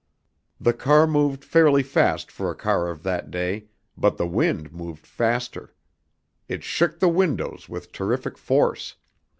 The 0.59 0.73
car 0.73 1.05
moved 1.05 1.43
fairly 1.45 1.83
fast 1.83 2.31
for 2.31 2.49
a 2.49 2.55
car 2.55 2.89
of 2.89 3.03
that 3.03 3.29
day, 3.29 3.65
but 3.95 4.17
the 4.17 4.25
wind 4.25 4.73
moved 4.73 5.05
faster. 5.05 5.75
It 6.49 6.63
shook 6.63 6.97
the 6.97 7.07
windows 7.07 7.69
with 7.69 7.91
terrific 7.91 8.35
force. 8.35 8.95